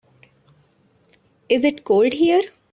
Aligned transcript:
Is 1.47 1.63
it 1.63 1.83
cold 1.83 2.13
here? 2.13 2.41